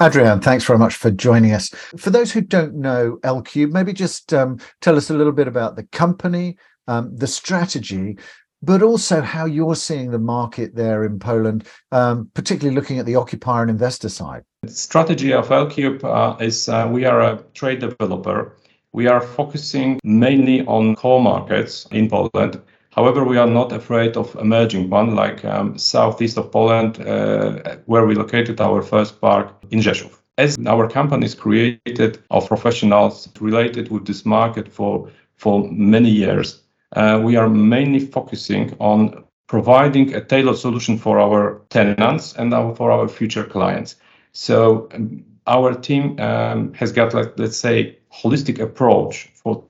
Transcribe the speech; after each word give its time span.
Adrian, 0.00 0.40
thanks 0.40 0.64
very 0.64 0.78
much 0.78 0.94
for 0.94 1.10
joining 1.10 1.52
us. 1.52 1.70
For 1.96 2.10
those 2.10 2.30
who 2.30 2.40
don't 2.40 2.74
know 2.74 3.18
L-Cube, 3.24 3.72
maybe 3.72 3.92
just 3.92 4.32
um, 4.32 4.58
tell 4.80 4.96
us 4.96 5.10
a 5.10 5.14
little 5.14 5.32
bit 5.32 5.48
about 5.48 5.74
the 5.74 5.82
company, 5.84 6.56
um, 6.86 7.16
the 7.16 7.26
strategy, 7.26 8.16
but 8.62 8.80
also 8.80 9.20
how 9.20 9.44
you're 9.44 9.74
seeing 9.74 10.12
the 10.12 10.18
market 10.18 10.76
there 10.76 11.04
in 11.04 11.18
Poland, 11.18 11.66
um, 11.90 12.30
particularly 12.34 12.76
looking 12.76 13.00
at 13.00 13.06
the 13.06 13.16
occupier 13.16 13.62
and 13.62 13.70
investor 13.72 14.08
side. 14.08 14.42
The 14.62 14.70
strategy 14.70 15.32
of 15.32 15.50
L-Cube 15.50 16.04
uh, 16.04 16.36
is 16.38 16.68
uh, 16.68 16.88
we 16.88 17.04
are 17.04 17.20
a 17.20 17.42
trade 17.54 17.80
developer. 17.80 18.56
We 18.92 19.08
are 19.08 19.20
focusing 19.20 19.98
mainly 20.04 20.64
on 20.66 20.94
core 20.94 21.20
markets 21.20 21.86
in 21.90 22.08
Poland 22.08 22.60
However, 22.98 23.22
we 23.22 23.38
are 23.38 23.46
not 23.46 23.70
afraid 23.70 24.16
of 24.16 24.34
emerging 24.40 24.90
one, 24.90 25.14
like 25.14 25.44
um, 25.44 25.78
southeast 25.78 26.36
of 26.36 26.50
Poland, 26.50 26.98
uh, 26.98 27.76
where 27.86 28.04
we 28.04 28.16
located 28.16 28.60
our 28.60 28.82
first 28.82 29.20
park 29.20 29.52
in 29.70 29.78
Rzeszów. 29.78 30.20
As 30.36 30.58
our 30.66 30.88
company 30.88 31.24
is 31.26 31.36
created 31.36 32.18
of 32.30 32.48
professionals 32.48 33.28
related 33.40 33.88
with 33.92 34.04
this 34.04 34.24
market 34.26 34.68
for, 34.68 35.08
for 35.36 35.70
many 35.70 36.10
years, 36.10 36.64
uh, 36.96 37.20
we 37.22 37.36
are 37.36 37.48
mainly 37.48 38.00
focusing 38.00 38.74
on 38.80 39.22
providing 39.46 40.12
a 40.14 40.20
tailored 40.20 40.58
solution 40.58 40.98
for 40.98 41.20
our 41.20 41.62
tenants 41.68 42.34
and 42.34 42.52
our, 42.52 42.74
for 42.74 42.90
our 42.90 43.06
future 43.06 43.44
clients. 43.44 43.94
So 44.32 44.88
um, 44.92 45.24
our 45.46 45.72
team 45.72 46.18
um, 46.18 46.74
has 46.74 46.90
got, 46.90 47.14
like, 47.14 47.34
let's 47.36 47.58
say, 47.58 47.98
holistic 48.10 48.58
approach 48.58 49.30
for 49.34 49.62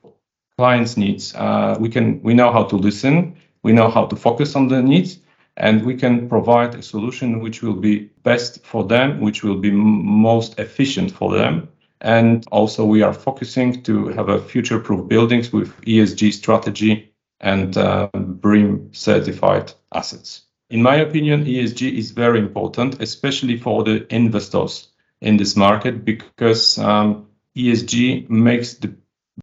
clients' 0.58 0.96
needs. 0.96 1.34
Uh, 1.34 1.76
we 1.78 1.88
can 1.88 2.20
we 2.22 2.34
know 2.34 2.50
how 2.52 2.64
to 2.64 2.76
listen, 2.76 3.36
we 3.62 3.72
know 3.72 3.88
how 3.88 4.06
to 4.06 4.16
focus 4.16 4.56
on 4.56 4.68
the 4.68 4.82
needs, 4.82 5.20
and 5.56 5.84
we 5.86 5.94
can 5.94 6.28
provide 6.28 6.74
a 6.74 6.82
solution 6.82 7.40
which 7.40 7.62
will 7.62 7.80
be 7.80 8.10
best 8.24 8.64
for 8.66 8.84
them, 8.84 9.20
which 9.20 9.44
will 9.44 9.58
be 9.58 9.70
m- 9.70 10.04
most 10.04 10.58
efficient 10.58 11.10
for 11.12 11.32
them. 11.32 11.68
And 12.00 12.44
also, 12.50 12.84
we 12.84 13.02
are 13.02 13.12
focusing 13.12 13.82
to 13.84 14.08
have 14.08 14.28
a 14.28 14.40
future-proof 14.40 15.08
buildings 15.08 15.52
with 15.52 15.68
ESG 15.82 16.32
strategy 16.32 17.12
and 17.40 17.76
uh, 17.76 18.08
BREEAM 18.14 18.90
certified 18.92 19.72
assets. 19.94 20.42
In 20.70 20.82
my 20.82 20.96
opinion, 20.96 21.44
ESG 21.44 21.92
is 21.92 22.10
very 22.10 22.38
important, 22.38 23.00
especially 23.00 23.56
for 23.56 23.84
the 23.84 24.06
investors 24.14 24.88
in 25.20 25.36
this 25.36 25.56
market, 25.56 26.04
because 26.04 26.78
um, 26.78 27.26
ESG 27.56 28.28
makes 28.28 28.74
the 28.74 28.94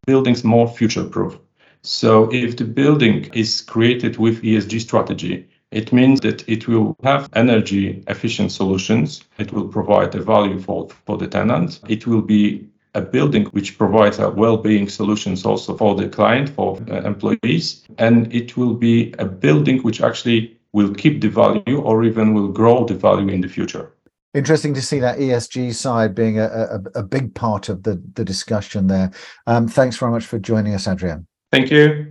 buildings 0.06 0.44
more 0.44 0.68
future 0.68 1.04
proof. 1.04 1.38
So 1.82 2.30
if 2.32 2.58
the 2.58 2.64
building 2.64 3.30
is 3.34 3.62
created 3.62 4.18
with 4.18 4.42
ESG 4.42 4.82
strategy, 4.82 5.48
it 5.72 5.94
means 5.94 6.22
that 6.22 6.48
it 6.50 6.68
will 6.68 6.96
have 7.04 7.30
energy 7.34 8.04
efficient 8.08 8.52
solutions. 8.52 9.24
It 9.38 9.52
will 9.52 9.68
provide 9.68 10.16
a 10.16 10.22
value 10.22 10.60
for, 10.60 10.90
for 11.06 11.18
the 11.18 11.28
tenant. 11.28 11.80
It 11.88 12.08
will 12.08 12.22
be 12.22 12.68
a 12.96 13.02
building 13.02 13.46
which 13.48 13.78
provides 13.78 14.20
a 14.20 14.30
well-being 14.30 14.88
solutions 14.90 15.46
also 15.46 15.76
for 15.76 15.96
the 15.96 16.08
client, 16.08 16.50
for 16.50 16.80
uh, 16.90 17.02
employees. 17.02 17.84
And 17.98 18.34
it 18.34 18.58
will 18.58 18.74
be 18.74 19.14
a 19.20 19.26
building 19.26 19.80
which 19.80 20.02
actually 20.02 20.58
will 20.72 20.94
keep 20.94 21.22
the 21.22 21.30
value 21.30 21.82
or 21.82 22.04
even 22.04 22.34
will 22.34 22.48
grow 22.48 22.86
the 22.86 22.96
value 22.96 23.28
in 23.30 23.42
the 23.42 23.50
future 23.50 23.92
interesting 24.36 24.74
to 24.74 24.82
see 24.82 25.00
that 25.00 25.18
ESG 25.18 25.74
side 25.74 26.14
being 26.14 26.40
a, 26.40 26.46
a, 26.46 27.00
a 27.00 27.04
big 27.04 27.34
part 27.34 27.70
of 27.70 27.84
the, 27.84 28.02
the 28.14 28.26
discussion 28.26 28.88
there. 28.88 29.12
Um, 29.48 29.68
thanks 29.68 29.98
very 29.98 30.12
much 30.12 30.26
for 30.26 30.38
joining 30.38 30.76
us, 30.76 30.88
Adrian. 30.88 31.26
Thank 31.52 31.72
you. 31.72 32.10